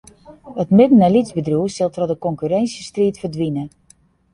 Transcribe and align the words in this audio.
It 0.63 0.69
midden- 0.77 1.05
en 1.07 1.13
lytsbedriuw 1.15 1.67
sil 1.75 1.91
troch 1.95 2.11
de 2.13 2.17
konkurrinsjestriid 2.25 3.15
ferdwine. 3.23 3.63